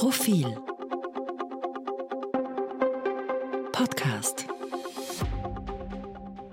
[0.00, 0.46] Profil
[3.70, 4.46] Podcast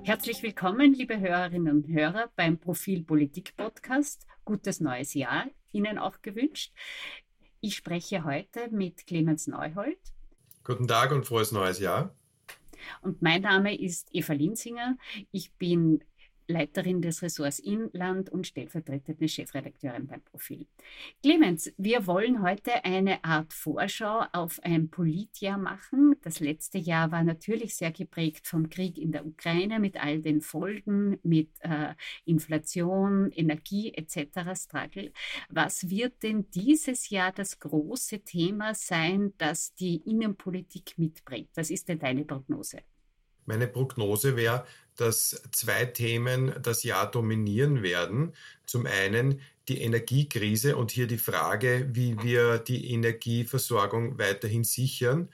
[0.04, 4.28] Herzlich willkommen, liebe Hörerinnen und Hörer, beim Profil Politik Podcast.
[4.44, 6.74] Gutes neues Jahr Ihnen auch gewünscht.
[7.62, 10.00] Ich spreche heute mit Clemens Neuhold.
[10.66, 12.14] Guten Tag und frohes neues Jahr.
[13.00, 14.98] Und mein Name ist Eva Linsinger.
[15.32, 16.04] Ich bin
[16.48, 20.68] Leiterin des Ressorts Inland und stellvertretende Chefredakteurin beim Profil.
[21.22, 26.16] Clemens, wir wollen heute eine Art Vorschau auf ein Politjahr machen.
[26.22, 30.42] Das letzte Jahr war natürlich sehr geprägt vom Krieg in der Ukraine mit all den
[30.42, 31.94] Folgen, mit äh,
[32.26, 34.56] Inflation, Energie etc.
[34.56, 35.12] Struggle.
[35.50, 41.50] Was wird denn dieses Jahr das große Thema sein, das die Innenpolitik mitbringt?
[41.56, 42.80] Was ist denn deine Prognose?
[43.46, 44.66] Meine Prognose wäre,
[44.98, 48.34] dass zwei Themen das Jahr dominieren werden.
[48.66, 55.30] Zum einen die Energiekrise und hier die Frage, wie wir die Energieversorgung weiterhin sichern.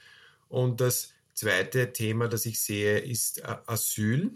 [0.48, 4.32] Und das zweite Thema, das ich sehe, ist äh, Asyl.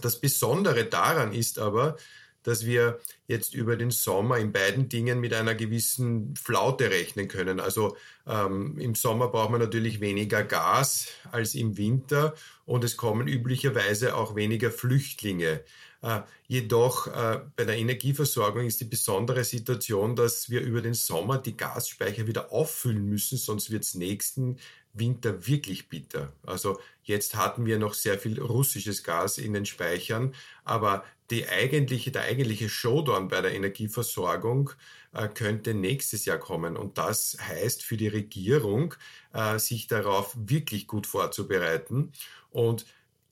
[0.00, 1.96] Das Besondere daran ist aber,
[2.42, 7.60] dass wir jetzt über den Sommer in beiden Dingen mit einer gewissen Flaute rechnen können.
[7.60, 13.28] Also ähm, im Sommer braucht man natürlich weniger Gas als im Winter und es kommen
[13.28, 15.62] üblicherweise auch weniger Flüchtlinge.
[16.00, 21.38] Äh, jedoch äh, bei der Energieversorgung ist die besondere Situation, dass wir über den Sommer
[21.38, 24.58] die Gasspeicher wieder auffüllen müssen, sonst wird es nächsten
[24.92, 26.32] Winter wirklich bitter.
[26.46, 32.10] Also jetzt hatten wir noch sehr viel russisches Gas in den Speichern, aber die eigentliche,
[32.10, 34.70] der eigentliche Showdown bei der Energieversorgung
[35.12, 36.76] äh, könnte nächstes Jahr kommen.
[36.76, 38.94] Und das heißt für die Regierung,
[39.32, 42.12] äh, sich darauf wirklich gut vorzubereiten.
[42.50, 42.86] Und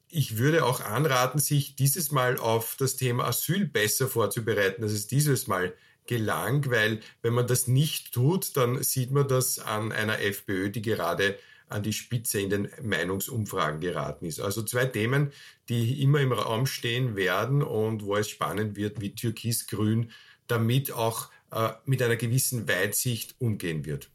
[0.08, 5.06] ich würde auch anraten, sich dieses Mal auf das Thema Asyl besser vorzubereiten, als es
[5.06, 5.74] dieses Mal
[6.06, 10.82] gelang, weil wenn man das nicht tut, dann sieht man das an einer FPÖ, die
[10.82, 11.38] gerade
[11.68, 14.40] an die Spitze in den Meinungsumfragen geraten ist.
[14.40, 15.32] Also zwei Themen,
[15.68, 20.10] die immer im Raum stehen werden und wo es spannend wird, wie Türkisgrün
[20.46, 24.10] damit auch äh, mit einer gewissen Weitsicht umgehen wird.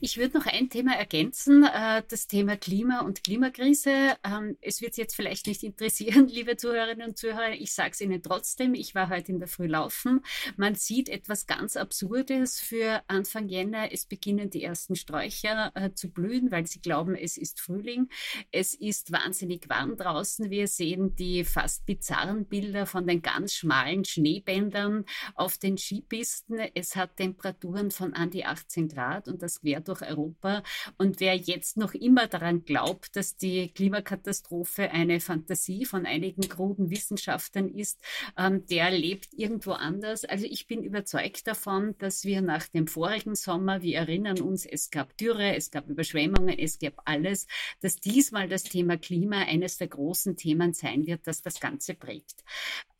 [0.00, 4.16] Ich würde noch ein Thema ergänzen, äh, das Thema Klima und Klimakrise.
[4.22, 7.54] Ähm, es wird Sie jetzt vielleicht nicht interessieren, liebe Zuhörerinnen und Zuhörer.
[7.54, 8.74] Ich sage es Ihnen trotzdem.
[8.74, 10.20] Ich war heute in der Früh laufen.
[10.56, 13.92] Man sieht etwas ganz Absurdes für Anfang Jänner.
[13.92, 18.08] Es beginnen die ersten Sträucher äh, zu blühen, weil sie glauben, es ist Frühling.
[18.52, 20.48] Es ist wahnsinnig warm draußen.
[20.48, 26.60] Wir sehen die fast bizarren Bilder von den ganz schmalen Schneebändern auf den Skipisten.
[26.74, 30.62] Es hat Temperaturen von an die 18 Grad und das quer durch Europa.
[30.96, 36.90] Und wer jetzt noch immer daran glaubt, dass die Klimakatastrophe eine Fantasie von einigen kruden
[36.90, 38.00] Wissenschaftlern ist,
[38.36, 40.24] ähm, der lebt irgendwo anders.
[40.24, 44.90] Also ich bin überzeugt davon, dass wir nach dem vorigen Sommer, wir erinnern uns, es
[44.90, 47.46] gab Dürre, es gab Überschwemmungen, es gab alles,
[47.80, 52.44] dass diesmal das Thema Klima eines der großen Themen sein wird, das das Ganze prägt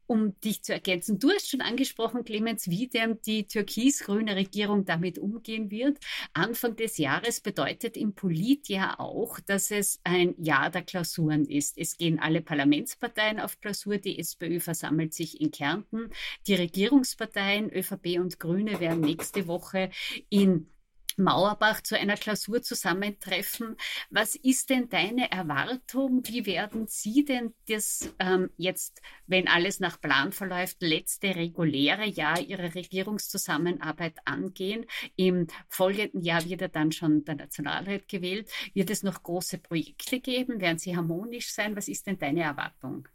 [0.09, 1.19] um dich zu ergänzen.
[1.19, 5.99] Du hast schon angesprochen, Clemens, wie denn die türkis-grüne Regierung damit umgehen wird.
[6.33, 11.77] Anfang des Jahres bedeutet im Politjahr auch, dass es ein Jahr der Klausuren ist.
[11.77, 13.99] Es gehen alle Parlamentsparteien auf Klausur.
[13.99, 16.11] Die SPÖ versammelt sich in Kärnten.
[16.47, 19.91] Die Regierungsparteien ÖVP und Grüne werden nächste Woche
[20.31, 20.71] in
[21.19, 23.77] Mauerbach zu einer Klausur zusammentreffen.
[24.11, 26.23] Was ist denn deine Erwartung?
[26.27, 32.41] Wie werden Sie denn das ähm, jetzt, wenn alles nach Plan verläuft, letzte reguläre Jahr
[32.41, 34.87] Ihrer Regierungszusammenarbeit angehen?
[35.17, 38.51] Im folgenden Jahr wird ja dann schon der Nationalrat gewählt.
[38.75, 40.61] Wird es noch große Projekte geben?
[40.61, 41.77] Werden sie harmonisch sein?
[41.77, 43.09] Was ist denn deine Erwartung?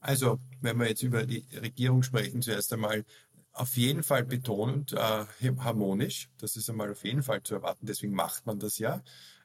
[0.00, 3.04] Also, wenn wir jetzt über die Regierung sprechen, zuerst einmal
[3.60, 5.26] auf jeden Fall betonend äh,
[5.58, 6.30] harmonisch.
[6.38, 7.84] Das ist einmal auf jeden Fall zu erwarten.
[7.84, 9.02] Deswegen macht man das ja.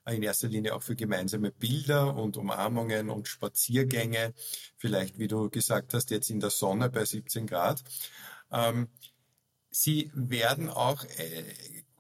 [0.08, 4.34] In erster Linie auch für gemeinsame Bilder und Umarmungen und Spaziergänge.
[4.78, 7.84] Vielleicht, wie du gesagt hast, jetzt in der Sonne bei 17 Grad.
[8.52, 8.88] Ähm,
[9.70, 11.44] sie werden auch äh,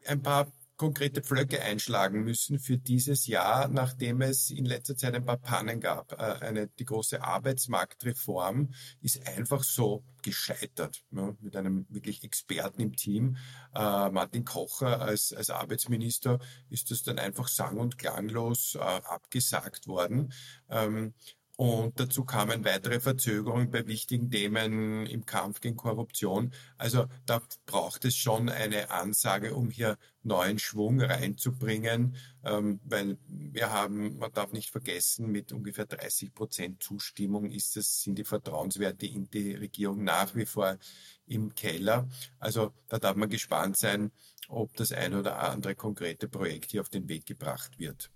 [0.05, 0.47] ein paar
[0.77, 5.79] konkrete Pflöcke einschlagen müssen für dieses Jahr, nachdem es in letzter Zeit ein paar Pannen
[5.79, 6.13] gab.
[6.13, 12.95] Äh, eine, die große Arbeitsmarktreform ist einfach so gescheitert ja, mit einem wirklich Experten im
[12.95, 13.37] Team.
[13.73, 16.39] Äh, Martin Kocher als, als Arbeitsminister
[16.69, 20.33] ist das dann einfach sang- und klanglos äh, abgesagt worden.
[20.69, 21.13] Ähm,
[21.57, 26.51] und dazu kamen weitere Verzögerungen bei wichtigen Themen im Kampf gegen Korruption.
[26.77, 33.71] Also da braucht es schon eine Ansage, um hier neuen Schwung reinzubringen, ähm, weil wir
[33.71, 39.05] haben, man darf nicht vergessen, mit ungefähr 30 Prozent Zustimmung ist es, sind die Vertrauenswerte
[39.05, 40.77] in die Regierung nach wie vor
[41.25, 42.09] im Keller.
[42.39, 44.11] Also da darf man gespannt sein,
[44.49, 48.11] ob das eine oder andere konkrete Projekt hier auf den Weg gebracht wird.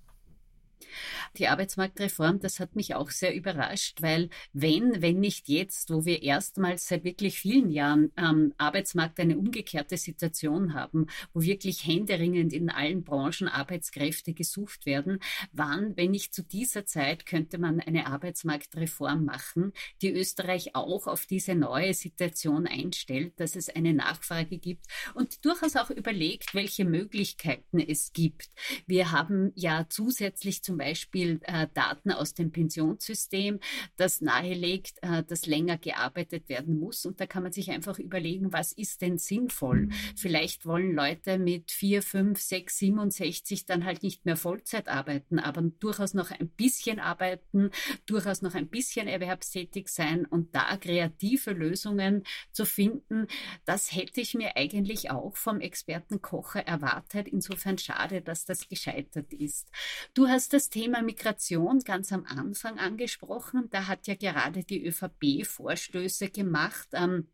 [1.38, 6.24] Die Arbeitsmarktreform, das hat mich auch sehr überrascht, weil wenn, wenn nicht jetzt, wo wir
[6.24, 12.70] erstmals seit wirklich vielen Jahren am Arbeitsmarkt eine umgekehrte Situation haben, wo wirklich händeringend in
[12.70, 15.20] allen Branchen Arbeitskräfte gesucht werden,
[15.52, 21.26] wann, wenn nicht zu dieser Zeit, könnte man eine Arbeitsmarktreform machen, die Österreich auch auf
[21.26, 27.80] diese neue Situation einstellt, dass es eine Nachfrage gibt und durchaus auch überlegt, welche Möglichkeiten
[27.80, 28.50] es gibt.
[28.88, 33.60] Wir haben ja zusätzlich zum Beispiel äh, Daten aus dem Pensionssystem,
[33.96, 37.08] das nahelegt, äh, dass länger gearbeitet werden muss.
[37.08, 39.90] Und da kann man sich einfach überlegen, was ist denn sinnvoll?
[40.16, 45.64] Vielleicht wollen Leute mit 4, 5, 6, 67 dann halt nicht mehr Vollzeit arbeiten, aber
[45.64, 47.72] durchaus noch ein bisschen arbeiten,
[48.06, 53.26] durchaus noch ein bisschen erwerbstätig sein und da kreative Lösungen zu finden.
[53.66, 57.28] Das hätte ich mir eigentlich auch vom Experten Kocher erwartet.
[57.28, 59.72] Insofern schade, dass das gescheitert ist.
[60.14, 63.70] Du hast das Thema Migration ganz am Anfang angesprochen.
[63.70, 66.90] Da hat ja gerade die ÖVP Vorstöße gemacht.
[66.94, 67.28] Ähm,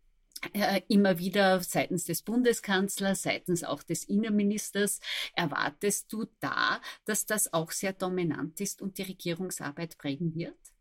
[0.53, 4.99] äh, immer wieder seitens des Bundeskanzlers, seitens auch des Innenministers.
[5.33, 10.74] Erwartest du da, dass das auch sehr dominant ist und die Regierungsarbeit prägen wird?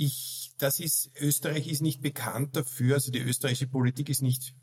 [0.00, 4.54] Ich, das ist, Österreich ist nicht bekannt dafür, also die österreichische Politik ist nicht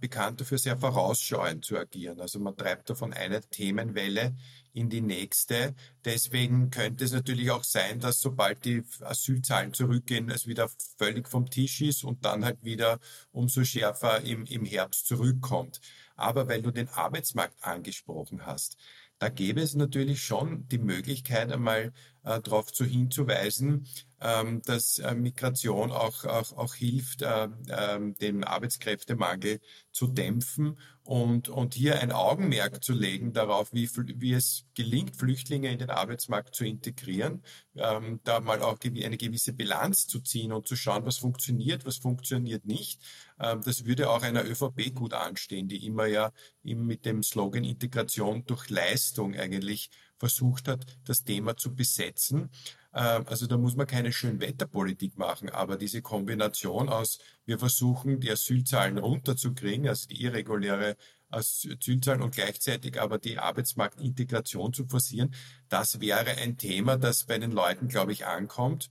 [0.00, 2.20] bekannt dafür, sehr vorausschauend zu agieren.
[2.20, 4.34] Also man treibt davon eine Themenwelle
[4.72, 5.76] in die nächste.
[6.04, 11.48] Deswegen könnte es natürlich auch sein, dass sobald die Asylzahlen zurückgehen, es wieder völlig vom
[11.48, 12.98] Tisch ist und dann halt wieder
[13.30, 15.80] umso schärfer im, im Herbst zurückkommt.
[16.16, 18.76] Aber weil du den Arbeitsmarkt angesprochen hast,
[19.20, 21.92] da gäbe es natürlich schon die Möglichkeit, einmal
[22.24, 23.86] äh, darauf zu hinzuweisen,
[24.20, 29.60] ähm, dass äh, Migration auch, auch, auch hilft, äh, äh, den Arbeitskräftemangel
[29.92, 33.88] zu dämpfen und, und hier ein Augenmerk zu legen darauf, wie,
[34.20, 37.42] wie es gelingt, Flüchtlinge in den Arbeitsmarkt zu integrieren,
[37.74, 41.96] ähm, da mal auch eine gewisse Bilanz zu ziehen und zu schauen, was funktioniert, was
[41.96, 43.02] funktioniert nicht.
[43.40, 46.30] Ähm, das würde auch einer ÖVP gut anstehen, die immer ja
[46.62, 49.90] mit dem Slogan Integration durch Leistung eigentlich
[50.20, 52.50] versucht hat, das Thema zu besetzen.
[52.94, 58.30] Ähm, also da muss man keine Schönwetterpolitik machen, aber diese Kombination aus, wir versuchen die
[58.30, 60.96] Asylzahlen runterzukriegen, also die irreguläre
[61.30, 65.34] Asylzahlen und gleichzeitig aber die Arbeitsmarktintegration zu forcieren,
[65.68, 68.90] das wäre ein Thema, das bei den Leuten, glaube ich, ankommt.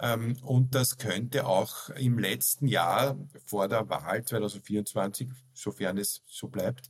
[0.00, 6.48] Ähm, und das könnte auch im letzten Jahr vor der Wahl 2024, sofern es so
[6.48, 6.88] bleibt,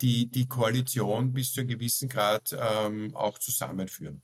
[0.00, 4.23] die, die Koalition bis zu einem gewissen Grad ähm, auch zusammenführen.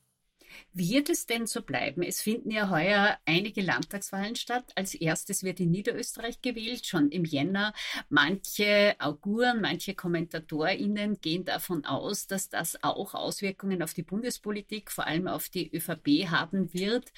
[0.73, 2.03] Wird es denn so bleiben?
[2.03, 4.73] Es finden ja heuer einige Landtagswahlen statt.
[4.77, 7.73] Als erstes wird in Niederösterreich gewählt, schon im Jänner.
[8.09, 15.07] Manche Auguren, manche KommentatorInnen gehen davon aus, dass das auch Auswirkungen auf die Bundespolitik, vor
[15.07, 17.13] allem auf die ÖVP haben wird.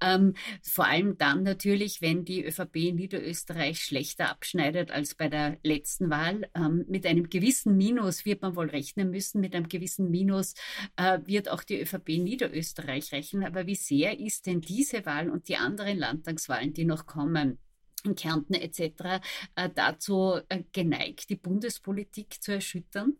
[0.00, 5.58] Ähm, vor allem dann natürlich, wenn die ÖVP in Niederösterreich schlechter abschneidet als bei der
[5.62, 6.48] letzten Wahl.
[6.54, 9.40] Ähm, mit einem gewissen Minus wird man wohl rechnen müssen.
[9.40, 10.54] Mit einem gewissen Minus
[10.96, 13.44] äh, wird auch die ÖVP in Niederösterreich Österreich rechnen.
[13.44, 17.58] Aber wie sehr ist denn diese Wahl und die anderen Landtagswahlen, die noch kommen,
[18.04, 19.22] in Kärnten etc.,
[19.54, 23.14] äh, dazu äh, geneigt, die Bundespolitik zu erschüttern?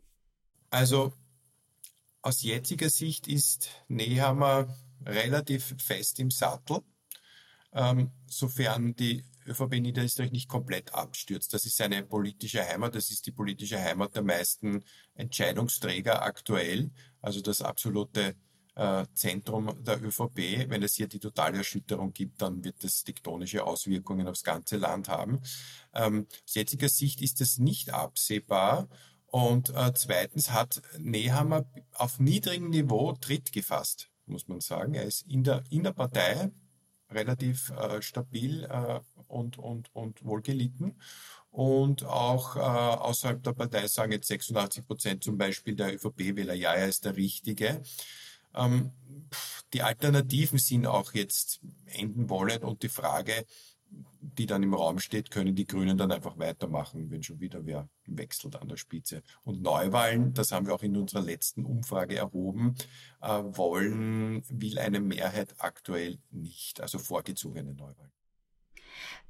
[0.71, 1.12] Also
[2.23, 4.75] aus jetziger Sicht ist Nehammer
[5.06, 6.81] relativ fest im Sattel,
[7.73, 11.53] ähm, sofern die ÖVP Niederösterreich nicht komplett abstürzt.
[11.53, 14.82] Das ist seine politische Heimat, das ist die politische Heimat der meisten
[15.15, 18.37] Entscheidungsträger aktuell, also das absolute
[18.75, 20.69] äh, Zentrum der ÖVP.
[20.69, 25.09] Wenn es hier die totale Erschütterung gibt, dann wird das tektonische Auswirkungen aufs ganze Land
[25.09, 25.41] haben.
[25.95, 28.89] Ähm, aus jetziger Sicht ist das nicht absehbar.
[29.27, 34.95] Und äh, zweitens hat Nehammer auf niedrigem Niveau Tritt gefasst, muss man sagen.
[34.95, 36.51] Er ist in der, in der Partei
[37.11, 41.01] relativ äh, stabil äh, und, und, und wohlgelitten.
[41.51, 46.73] Und auch äh, außerhalb der Partei sagen jetzt 86 Prozent zum Beispiel der ÖVP-Wähler, ja,
[46.73, 47.83] er ist der Richtige.
[48.55, 48.93] Ähm,
[49.73, 53.44] die Alternativen sind auch jetzt enden wollen und die Frage,
[54.20, 57.89] die dann im Raum steht, können die Grünen dann einfach weitermachen, wenn schon wieder wer
[58.06, 59.23] wechselt an der Spitze.
[59.44, 62.75] Und Neuwahlen, das haben wir auch in unserer letzten Umfrage erhoben,
[63.20, 68.13] äh, wollen, will eine Mehrheit aktuell nicht, also vorgezogene Neuwahlen.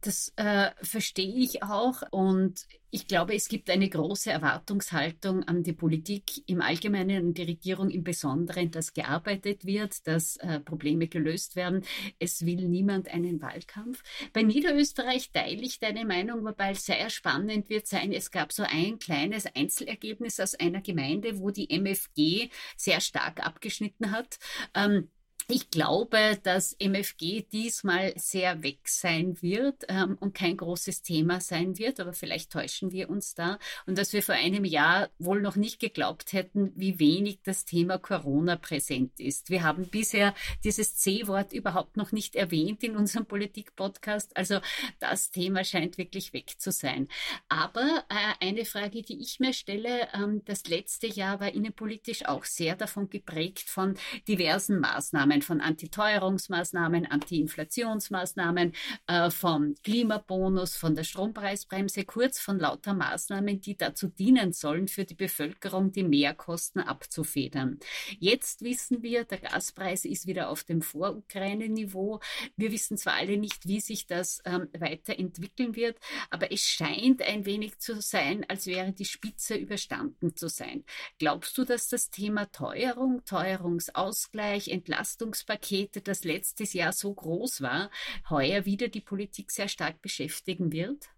[0.00, 5.73] Das äh, verstehe ich auch und ich glaube, es gibt eine große Erwartungshaltung an die
[5.73, 11.56] Politik im Allgemeinen und die Regierung im Besonderen, dass gearbeitet wird, dass äh, Probleme gelöst
[11.56, 11.83] werden.
[12.21, 14.04] Es will niemand einen Wahlkampf.
[14.33, 18.12] Bei Niederösterreich teile ich deine Meinung, wobei es sehr spannend wird sein.
[18.12, 24.12] Es gab so ein kleines Einzelergebnis aus einer Gemeinde, wo die MFG sehr stark abgeschnitten
[24.12, 24.38] hat.
[24.73, 25.09] Ähm,
[25.49, 31.79] ich glaube, dass MFG diesmal sehr weg sein wird ähm, und kein großes Thema sein
[31.79, 35.57] wird, aber vielleicht täuschen wir uns da und dass wir vor einem Jahr wohl noch
[35.57, 39.51] nicht geglaubt hätten, wie wenig das Thema Corona präsent ist.
[39.51, 40.35] Wir haben bisher
[40.65, 44.37] dieses C-Wort überhaupt noch nicht erwähnt in unserem Politik-Podcast.
[44.37, 44.61] Also
[44.99, 47.09] das Thema scheint wirklich weg zu sein.
[47.49, 52.45] Aber äh, eine Frage, die ich mir stelle, ähm, das letzte Jahr war innenpolitisch auch
[52.45, 53.95] sehr davon geprägt von
[54.29, 55.34] diversen Maßnahmen.
[55.35, 58.73] Maßnahmen, von Antiteuerungsmaßnahmen, Antiinflationsmaßnahmen,
[59.07, 65.05] äh, vom Klimabonus, von der Strompreisbremse, kurz von lauter Maßnahmen, die dazu dienen sollen, für
[65.05, 67.79] die Bevölkerung die Mehrkosten abzufedern.
[68.19, 72.21] Jetzt wissen wir, der Gaspreis ist wieder auf dem Vor-Ukraine-Niveau.
[72.57, 75.99] Wir wissen zwar alle nicht, wie sich das ähm, weiterentwickeln wird,
[76.31, 80.85] aber es scheint ein wenig zu sein, als wäre die Spitze überstanden zu sein.
[81.19, 87.90] Glaubst du, dass das Thema Teuerung, Teuerungsausgleich, Entlastung Entlastungspakete, das letztes Jahr so groß war,
[88.28, 91.09] heuer wieder die Politik sehr stark beschäftigen wird?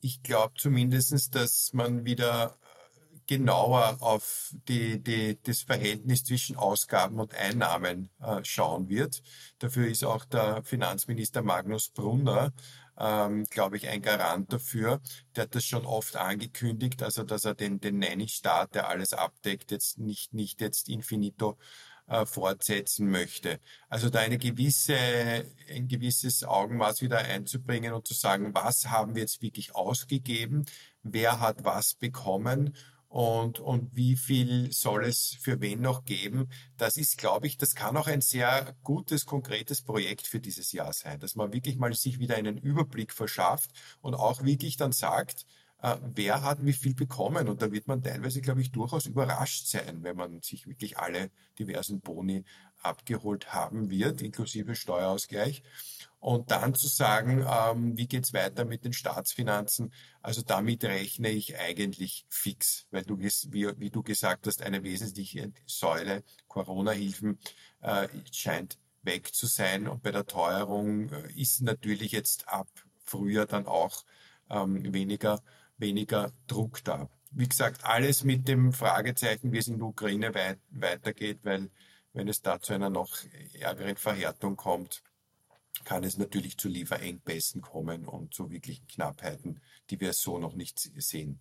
[0.00, 2.58] Ich glaube zumindest, dass man wieder
[3.26, 9.22] genauer auf die, die, das Verhältnis zwischen Ausgaben und Einnahmen äh, schauen wird.
[9.58, 12.52] Dafür ist auch der Finanzminister Magnus Brunner
[12.98, 15.00] ähm, glaube ich, ein Garant dafür.
[15.34, 19.70] Der hat das schon oft angekündigt, also dass er den, den Nanny-Staat, der alles abdeckt,
[19.70, 21.58] jetzt nicht, nicht jetzt infinito
[22.06, 23.60] äh, fortsetzen möchte.
[23.88, 24.96] Also da eine gewisse,
[25.70, 30.64] ein gewisses Augenmaß wieder einzubringen und zu sagen, was haben wir jetzt wirklich ausgegeben,
[31.02, 32.76] wer hat was bekommen
[33.14, 36.48] und, und wie viel soll es für wen noch geben.
[36.76, 40.92] Das ist, glaube ich, das kann auch ein sehr gutes, konkretes Projekt für dieses Jahr
[40.92, 45.46] sein, dass man wirklich mal sich wieder einen Überblick verschafft und auch wirklich dann sagt,
[45.84, 47.46] äh, wer hat wie viel bekommen.
[47.46, 51.30] Und da wird man teilweise, glaube ich, durchaus überrascht sein, wenn man sich wirklich alle
[51.58, 52.44] diversen Boni
[52.82, 55.62] abgeholt haben wird, inklusive Steuerausgleich.
[56.20, 61.58] Und dann zu sagen, ähm, wie geht's weiter mit den Staatsfinanzen, also damit rechne ich
[61.58, 67.38] eigentlich fix, weil du, wie, wie du gesagt hast, eine wesentliche Säule Corona-Hilfen
[67.82, 69.86] äh, scheint weg zu sein.
[69.86, 72.68] Und bei der Teuerung äh, ist natürlich jetzt ab
[73.04, 74.02] Frühjahr dann auch
[74.48, 75.42] ähm, weniger,
[75.84, 77.08] weniger Druck da.
[77.30, 81.70] Wie gesagt, alles mit dem Fragezeichen, wie es in der Ukraine weit, weitergeht, weil
[82.14, 83.18] wenn es da zu einer noch
[83.58, 85.02] ärgeren Verhärtung kommt,
[85.84, 89.60] kann es natürlich zu Lieferengpässen kommen und zu wirklichen Knappheiten,
[89.90, 91.40] die wir so noch nicht sehen.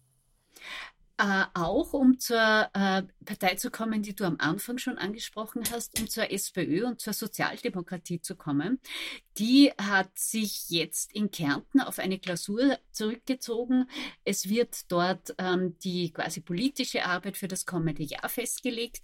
[1.24, 5.98] Äh, auch um zur äh, Partei zu kommen, die du am Anfang schon angesprochen hast,
[5.98, 8.82] um zur SPÖ und zur Sozialdemokratie zu kommen.
[9.38, 13.89] Die hat sich jetzt in Kärnten auf eine Klausur zurückgezogen.
[14.25, 19.01] Es wird dort ähm, die quasi politische Arbeit für das kommende Jahr festgelegt.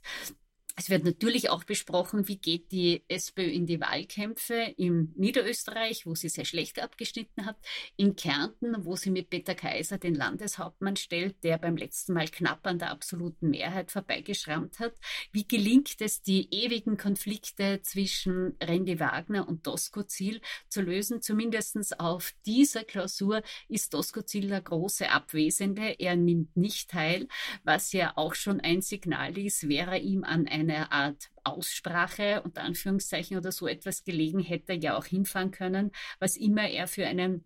[0.76, 6.16] Es wird natürlich auch besprochen, wie geht die SPÖ in die Wahlkämpfe im Niederösterreich, wo
[6.16, 7.58] sie sehr schlecht abgeschnitten hat,
[7.98, 12.66] in Kärnten, wo sie mit Peter Kaiser den Landeshauptmann stellt, der beim letzten Mal knapp
[12.66, 14.94] an der absoluten Mehrheit vorbeigeschrammt hat.
[15.34, 21.22] Wie gelingt es, die ewigen Konflikte zwischen Randy Wagner und Dosko Ziel zu lösen?
[21.22, 26.00] Zumindest auf dieser Klausur ist Dosko Ziel der große Abwesende.
[26.00, 27.28] Er nimmt nicht teil,
[27.64, 32.62] was ja auch schon ein Signal ist, wäre ihm an einer eine Art Aussprache unter
[32.62, 37.46] Anführungszeichen oder so etwas gelegen, hätte ja auch hinfahren können, was immer er für einen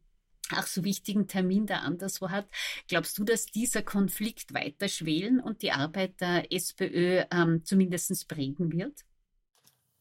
[0.50, 2.48] ach so wichtigen Termin da anderswo hat.
[2.88, 8.72] Glaubst du, dass dieser Konflikt weiter schwelen und die Arbeit der SPÖ ähm, zumindest prägen
[8.72, 9.04] wird?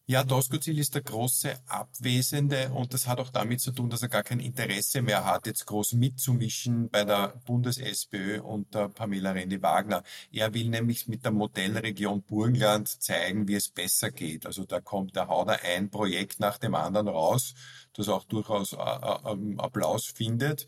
[0.07, 4.09] Ja, Doskozil ist der große Abwesende und das hat auch damit zu tun, dass er
[4.09, 10.03] gar kein Interesse mehr hat, jetzt groß mitzumischen bei der Bundes-SPÖ und der Pamela Rendi-Wagner.
[10.33, 14.45] Er will nämlich mit der Modellregion Burgenland zeigen, wie es besser geht.
[14.45, 17.55] Also da kommt, da haut er ein Projekt nach dem anderen raus,
[17.95, 20.67] das auch durchaus äh, äh, Applaus findet.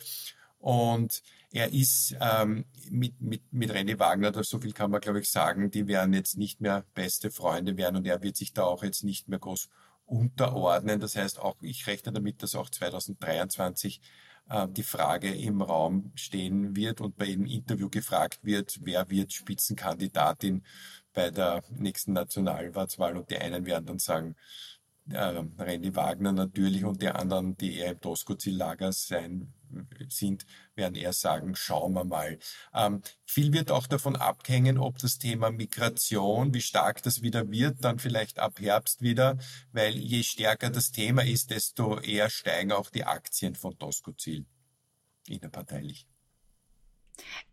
[0.61, 1.23] Und
[1.55, 5.31] er ist ähm, mit, mit, mit René Wagner, das so viel kann man glaube ich
[5.31, 8.83] sagen, die werden jetzt nicht mehr beste Freunde werden und er wird sich da auch
[8.83, 9.69] jetzt nicht mehr groß
[10.05, 10.99] unterordnen.
[10.99, 14.01] Das heißt auch, ich rechne damit, dass auch 2023
[14.49, 19.33] äh, die Frage im Raum stehen wird und bei jedem Interview gefragt wird, wer wird
[19.33, 20.65] Spitzenkandidatin
[21.13, 24.35] bei der nächsten Nationalratswahl und die einen werden dann sagen,
[25.09, 29.53] äh, Randy Wagner natürlich und die anderen, die eher im Doskozil-Lager sein
[30.09, 32.39] sind, werden eher sagen, schauen wir mal.
[32.75, 37.85] Ähm, viel wird auch davon abhängen, ob das Thema Migration, wie stark das wieder wird,
[37.85, 39.39] dann vielleicht ab Herbst wieder,
[39.73, 44.47] weil je stärker das Thema ist, desto eher steigen auch die Aktien von Doskozil
[45.29, 46.07] innerparteilich.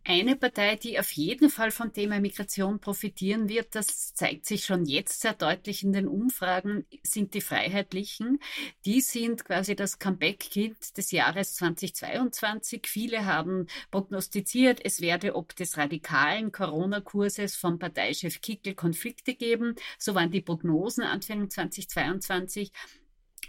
[0.04, 4.84] Eine Partei, die auf jeden Fall vom Thema Migration profitieren wird, das zeigt sich schon
[4.84, 8.40] jetzt sehr deutlich in den Umfragen, sind die Freiheitlichen.
[8.84, 12.82] Die sind quasi das Comeback-Kind des Jahres 2022.
[12.86, 19.76] Viele haben prognostiziert, es werde ob des radikalen Corona-Kurses vom Parteichef Kickel Konflikte geben.
[19.98, 22.72] So waren die Prognosen Anfang 2022.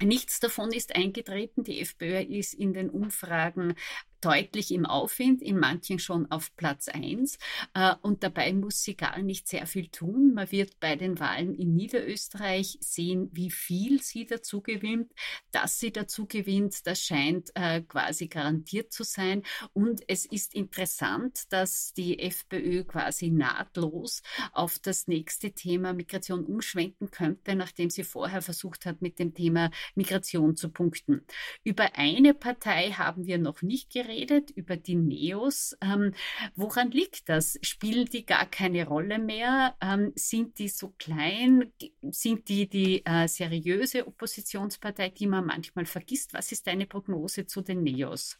[0.01, 1.63] Nichts davon ist eingetreten.
[1.63, 3.75] Die FPÖ ist in den Umfragen
[4.24, 7.38] deutlich im Aufwind, in manchen schon auf Platz 1.
[7.74, 10.34] Äh, und dabei muss sie gar nicht sehr viel tun.
[10.34, 15.12] Man wird bei den Wahlen in Niederösterreich sehen, wie viel sie dazu gewinnt.
[15.51, 19.44] Dass sie dazu gewinnt, das scheint äh, quasi garantiert zu sein.
[19.74, 24.22] Und es ist interessant, dass die FPÖ quasi nahtlos
[24.53, 29.70] auf das nächste Thema Migration umschwenken könnte, nachdem sie vorher versucht hat, mit dem Thema
[29.96, 31.25] Migration zu punkten.
[31.63, 35.75] Über eine Partei haben wir noch nicht geredet geredet, über die Neos.
[35.82, 36.13] Ähm,
[36.55, 37.58] woran liegt das?
[37.62, 39.75] Spielen die gar keine Rolle mehr?
[39.82, 41.74] Ähm, sind die so klein?
[42.01, 46.34] Sind die die äh, seriöse Oppositionspartei, die man manchmal vergisst?
[46.34, 48.38] Was ist deine Prognose zu den Neos?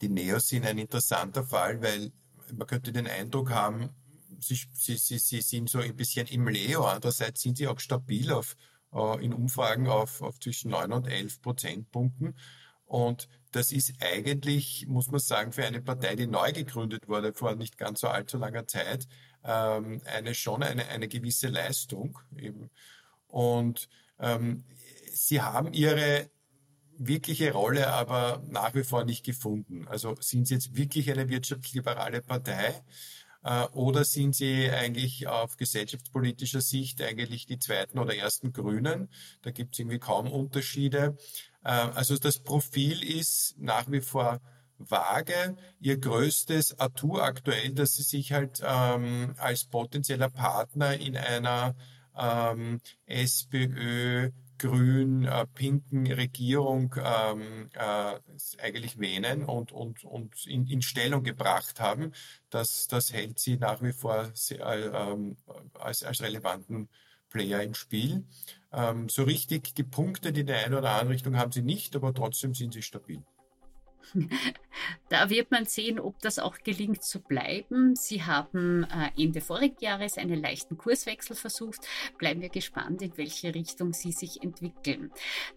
[0.00, 2.12] Die Neos sind ein interessanter Fall, weil
[2.52, 3.90] man könnte den Eindruck haben,
[4.40, 6.84] sie, sie, sie, sind so ein bisschen im Leo.
[6.84, 8.56] Andererseits sind sie auch stabil auf,
[8.92, 12.34] äh, in Umfragen auf, auf zwischen 9 und 11 Prozentpunkten.
[12.84, 17.54] Und das ist eigentlich, muss man sagen, für eine Partei, die neu gegründet wurde vor
[17.54, 19.06] nicht ganz so allzu langer Zeit,
[19.44, 22.18] ähm, eine schon eine, eine gewisse Leistung.
[22.36, 22.70] Eben.
[23.28, 24.64] Und ähm,
[25.12, 26.30] sie haben ihre
[26.98, 29.86] wirkliche Rolle aber nach wie vor nicht gefunden.
[29.88, 32.82] Also sind sie jetzt wirklich eine wirtschaftsliberale Partei?
[33.42, 39.08] Äh, oder sind sie eigentlich auf gesellschaftspolitischer Sicht eigentlich die zweiten oder ersten Grünen?
[39.42, 41.16] Da gibt es irgendwie kaum Unterschiede.
[41.64, 44.40] Ähm, also das Profil ist nach wie vor
[44.78, 45.56] vage.
[45.80, 51.74] Ihr größtes Atu aktuell, dass sie sich halt ähm, als potenzieller Partner in einer
[52.16, 58.18] ähm, SPÖ grün, äh, pinken Regierung ähm, äh,
[58.62, 62.12] eigentlich wähnen und, und, und in, in Stellung gebracht haben.
[62.50, 65.34] Das, das hält sie nach wie vor sehr, äh,
[65.78, 66.88] als, als relevanten
[67.30, 68.24] Player im Spiel.
[68.72, 72.54] Ähm, so richtig gepunktet in der einen oder anderen Richtung haben sie nicht, aber trotzdem
[72.54, 73.22] sind sie stabil.
[75.08, 77.94] Da wird man sehen, ob das auch gelingt zu bleiben.
[77.94, 81.86] Sie haben äh, Ende vorigen Jahres einen leichten Kurswechsel versucht.
[82.18, 85.10] Bleiben wir gespannt, in welche Richtung sie sich entwickeln.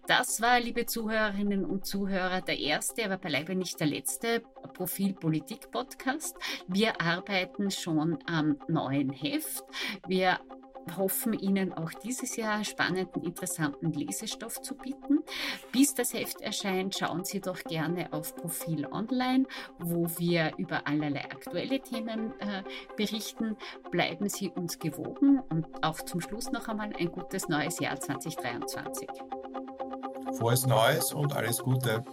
[0.06, 4.40] Das war, liebe Zuhörerinnen und Zuhörer, der erste, aber beileibe nicht der letzte
[4.74, 6.36] Profil Politik Podcast.
[6.68, 9.64] Wir arbeiten schon am neuen Heft.
[10.06, 10.38] Wir
[10.96, 15.20] hoffen Ihnen auch dieses Jahr spannenden, interessanten Lesestoff zu bieten.
[15.72, 19.46] Bis das Heft erscheint, schauen Sie doch gerne auf Profil Online,
[19.78, 22.62] wo wir über allerlei aktuelle Themen äh,
[22.96, 23.56] berichten.
[23.90, 29.08] Bleiben Sie uns gewogen und auch zum Schluss noch einmal ein gutes neues Jahr 2023.
[30.38, 32.04] Frohes Neues und alles Gute.